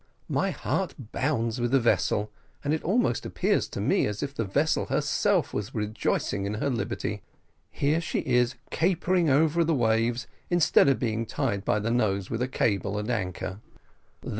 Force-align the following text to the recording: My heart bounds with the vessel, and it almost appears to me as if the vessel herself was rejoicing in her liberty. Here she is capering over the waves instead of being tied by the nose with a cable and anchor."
My 0.29 0.49
heart 0.49 0.95
bounds 1.11 1.61
with 1.61 1.69
the 1.69 1.79
vessel, 1.79 2.31
and 2.63 2.73
it 2.73 2.81
almost 2.83 3.23
appears 3.23 3.67
to 3.67 3.79
me 3.79 4.07
as 4.07 4.23
if 4.23 4.33
the 4.33 4.43
vessel 4.43 4.87
herself 4.87 5.53
was 5.53 5.75
rejoicing 5.75 6.45
in 6.47 6.55
her 6.55 6.71
liberty. 6.71 7.21
Here 7.69 8.01
she 8.01 8.21
is 8.21 8.55
capering 8.71 9.29
over 9.29 9.63
the 9.63 9.75
waves 9.75 10.25
instead 10.49 10.87
of 10.89 10.97
being 10.97 11.27
tied 11.27 11.63
by 11.63 11.77
the 11.77 11.91
nose 11.91 12.31
with 12.31 12.41
a 12.41 12.47
cable 12.47 12.97
and 12.97 13.11
anchor." 13.11 13.59